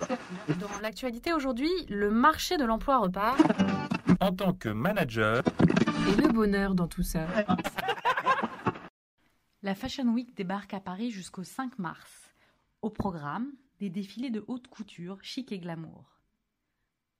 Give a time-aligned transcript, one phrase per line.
[0.60, 3.40] Dans l'actualité aujourd'hui, le marché de l'emploi repart.
[4.20, 5.42] En tant que manager,
[6.08, 7.26] Et le bonheur dans tout ça.
[9.62, 12.34] La Fashion Week débarque à Paris jusqu'au 5 mars.
[12.82, 16.18] Au programme, des défilés de haute couture chic et glamour.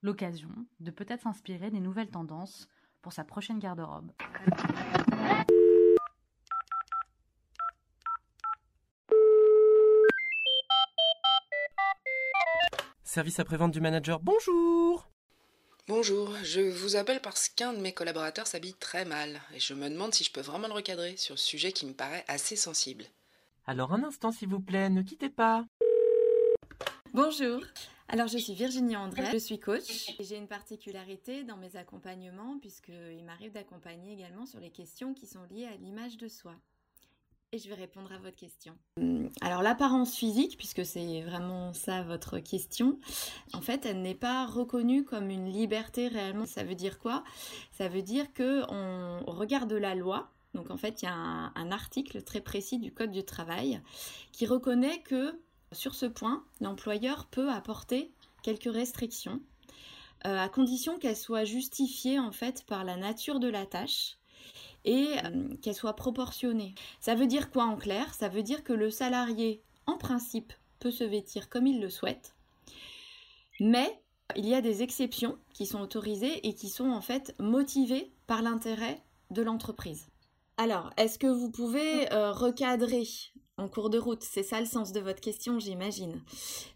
[0.01, 0.49] L'occasion
[0.81, 2.67] de peut-être s'inspirer des nouvelles tendances
[3.01, 4.11] pour sa prochaine garde-robe.
[13.13, 15.07] Service après-vente du manager, bonjour
[15.87, 19.87] Bonjour, je vous appelle parce qu'un de mes collaborateurs s'habille très mal et je me
[19.87, 23.05] demande si je peux vraiment le recadrer sur ce sujet qui me paraît assez sensible.
[23.67, 25.63] Alors un instant s'il vous plaît, ne quittez pas.
[27.13, 27.61] Bonjour.
[28.07, 32.57] Alors je suis Virginie André, je suis coach et j'ai une particularité dans mes accompagnements
[32.57, 36.55] puisqu'il m'arrive d'accompagner également sur les questions qui sont liées à l'image de soi.
[37.53, 38.75] Et je vais répondre à votre question.
[38.99, 42.99] Hum, Alors l'apparence physique, puisque c'est vraiment ça votre question,
[43.53, 46.47] en fait elle n'est pas reconnue comme une liberté réellement.
[46.47, 47.23] Ça veut dire quoi?
[47.71, 50.31] Ça veut dire que on regarde la loi.
[50.55, 53.79] Donc en fait il y a un, article très précis du Code du travail
[54.31, 55.39] qui reconnaît que
[55.71, 59.39] sur ce point, l'employeur peut apporter quelques restrictions,
[60.25, 64.17] euh, à condition qu'elles soient justifiées en fait par la nature de la tâche
[64.85, 66.75] et euh, qu'elles soient proportionnées.
[66.99, 68.13] Ça veut dire quoi en clair?
[68.13, 72.35] Ça veut dire que le salarié, en principe, peut se vêtir comme il le souhaite,
[73.59, 74.01] mais
[74.35, 78.41] il y a des exceptions qui sont autorisées et qui sont en fait motivées par
[78.41, 80.07] l'intérêt de l'entreprise.
[80.57, 83.03] Alors, est-ce que vous pouvez euh, recadrer
[83.63, 86.19] en cours de route C'est ça le sens de votre question, j'imagine.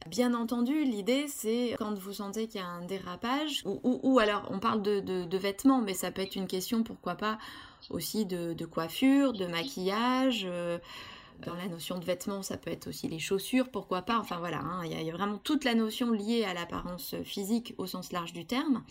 [0.08, 4.48] Bien entendu, l'idée, c'est quand vous sentez qu'il y a un dérapage, ou, ou- alors
[4.50, 7.38] on parle de, vêtements, mais ça peut être une question, pourquoi pas,
[7.90, 10.44] aussi de, coiffure, de maquillage.
[10.50, 10.80] euh,
[11.46, 14.18] dans la notion de vêtements, ça peut être aussi les chaussures, pourquoi pas.
[14.18, 16.56] Enfin voilà, hein, il y, a- il y a vraiment toute la notion liée à
[16.56, 18.84] l'apparence physique au sens large du terme.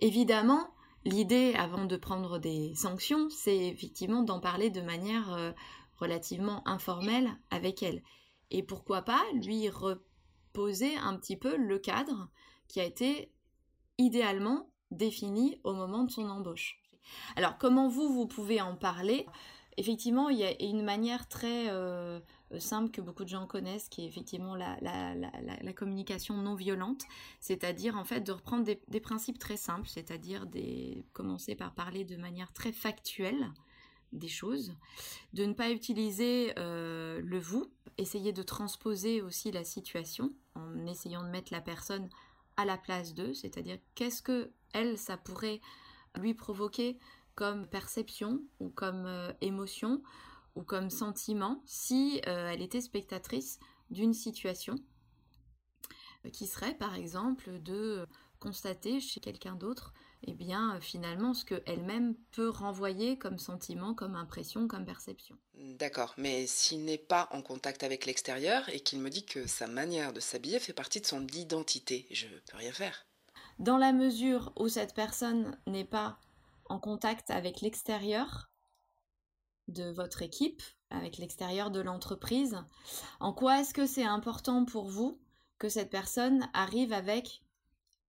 [0.00, 0.68] Évidemment,
[1.04, 5.52] l'idée, avant de prendre des sanctions, c'est effectivement d'en parler de manière euh,
[5.98, 8.02] relativement informelle avec elle.
[8.50, 12.28] Et pourquoi pas lui reposer un petit peu le cadre
[12.68, 13.32] qui a été
[13.98, 16.80] idéalement défini au moment de son embauche.
[17.36, 19.26] Alors comment vous, vous pouvez en parler?
[19.76, 22.18] Effectivement, il y a une manière très euh,
[22.58, 24.76] simple que beaucoup de gens connaissent, qui est effectivement la,
[25.76, 27.02] communication non violente,
[27.40, 30.46] c'est-à-dire en fait de reprendre des, principes très simples, c'est-à-dire
[31.12, 33.52] commencer par parler de manière très factuelle
[34.12, 34.74] des choses,
[35.32, 41.22] de ne pas utiliser euh, le vous, essayer de transposer aussi la situation en essayant
[41.22, 42.08] de mettre la personne
[42.56, 45.60] à la place d'eux, c'est-à-dire qu'est-ce que elle, ça pourrait
[46.16, 46.98] lui provoquer
[47.34, 50.02] comme perception ou comme euh, émotion
[50.56, 53.60] ou comme sentiment si euh, elle était spectatrice
[53.90, 54.74] d'une situation
[56.32, 58.06] qui serait par exemple de
[58.40, 59.92] constater chez quelqu'un d'autre
[60.26, 65.36] eh bien euh, finalement ce qu'elle-même peut renvoyer comme sentiment, comme impression, comme perception.
[65.54, 69.66] D'accord, mais s'il n'est pas en contact avec l'extérieur et qu'il me dit que sa
[69.66, 73.06] manière de s'habiller fait partie de son identité, je peux rien faire.
[73.58, 76.18] Dans la mesure où cette personne n'est pas
[76.66, 78.50] en contact avec l'extérieur
[79.68, 82.56] de votre équipe, avec l'extérieur de l'entreprise,
[83.20, 85.20] en quoi est-ce que c'est important pour vous
[85.58, 87.42] que cette personne arrive avec,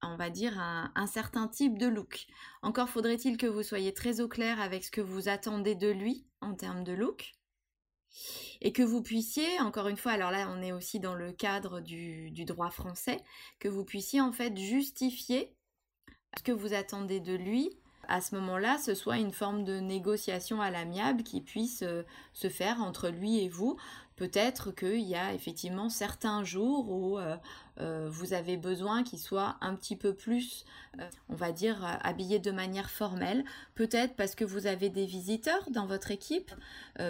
[0.01, 2.27] on va dire, un, certain type de look.
[2.61, 6.25] Encore faudrait-il que vous soyez très au clair avec ce que vous attendez de lui
[6.41, 7.33] en termes de look.
[8.61, 11.79] Et que vous puissiez, encore une fois, alors là on est aussi dans le cadre
[11.79, 13.21] du, du droit français,
[13.59, 15.55] que vous puissiez en fait justifier
[16.37, 20.61] ce que vous attendez de lui, à ce moment-là, ce soit une forme de négociation
[20.61, 22.01] à l'amiable qui puisse euh,
[22.33, 23.77] se faire entre lui et vous.
[24.19, 27.37] Peut-être qu'il y a effectivement certains jours où euh,
[27.79, 30.65] euh, vous avez besoin qu'il soit un petit peu plus,
[30.99, 33.45] euh, on va dire, euh, habillé de manière formelle.
[33.75, 36.51] Peut-être parce que vous avez des visiteurs dans votre équipe.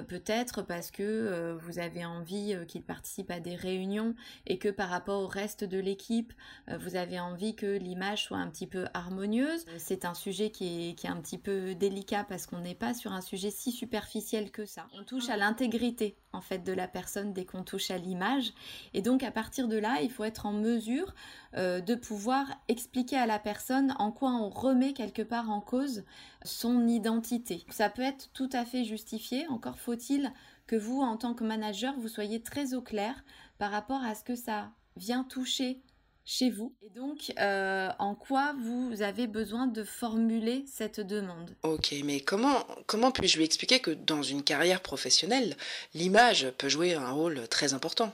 [0.07, 4.13] Peut-être parce que vous avez envie euh, qu'il participe à des réunions
[4.45, 6.31] et que par rapport au reste de l'équipe,
[6.79, 9.65] vous avez envie que l'image soit un petit peu harmonieuse.
[9.79, 12.93] C'est un sujet qui est, qui est un petit peu délicat parce qu'on n'est pas
[12.93, 14.85] sur un sujet si superficiel que ça.
[14.93, 16.98] On touche à l'intégrité en fait de la personne
[17.33, 18.53] dès qu'on touche à l'image
[18.93, 21.13] et donc à partir de là, il faut être en mesure
[21.55, 26.03] euh, de pouvoir expliquer à la personne en quoi on remet quelque part en cause
[26.43, 27.65] son identité.
[27.69, 30.31] Ça peut être tout à fait justifié, encore faut-il
[30.67, 33.23] que vous, en tant que manager, vous soyez très au clair
[33.57, 35.81] par rapport à ce que ça vient toucher
[36.25, 41.55] chez vous et donc euh, en quoi vous avez besoin de formuler cette demande?
[41.63, 45.55] Ok, mais comment, comment puis-je lui expliquer que dans une carrière professionnelle,
[45.93, 48.11] l'image peut jouer un rôle très important?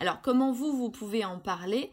[0.00, 1.90] Alors comment vous, vous pouvez en parler?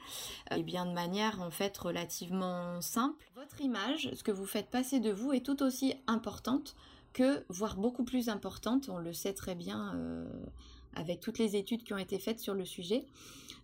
[0.55, 3.25] Eh bien de manière en fait relativement simple.
[3.35, 6.75] Votre image, ce que vous faites passer de vous est tout aussi importante
[7.13, 10.25] que, voire beaucoup plus importante, on le sait très bien euh,
[11.03, 13.05] avec toutes les études qui ont été faites sur le sujet,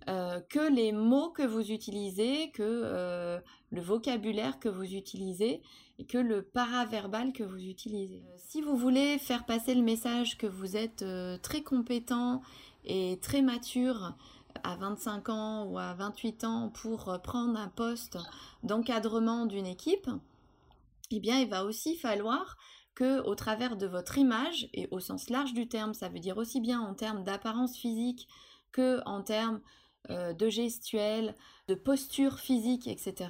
[0.10, 3.40] euh, que les mots que vous utilisez, que euh,
[3.72, 5.62] le vocabulaire que vous utilisez
[6.00, 8.24] et que le paraverbal que vous utilisez.
[8.38, 11.04] si vous voulez faire passer le message que vous êtes
[11.42, 12.42] très compétent
[12.86, 14.16] et très mature
[14.64, 18.18] à 25 ans ou à 28 ans pour prendre un poste
[18.64, 20.10] d'encadrement d'une équipe,
[21.12, 22.58] eh bien, il va aussi falloir
[23.00, 26.38] que au travers de votre image et au sens large du terme, ça veut dire
[26.38, 28.28] aussi bien en termes d'apparence physique
[28.74, 29.62] que en termes
[30.10, 31.34] euh, de gestuelle,
[31.70, 33.30] de posture physique, etc.,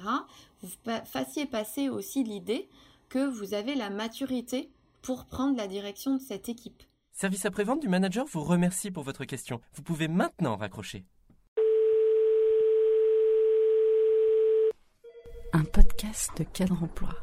[0.60, 0.70] vous
[1.04, 2.68] fassiez passer aussi l'idée
[3.08, 4.72] que vous avez la maturité
[5.02, 6.82] pour prendre la direction de cette équipe.
[7.12, 9.60] Service après-vente du manager vous remercie pour votre question.
[9.74, 11.06] Vous pouvez maintenant raccrocher.
[15.52, 17.14] Un podcast de cadre emploi.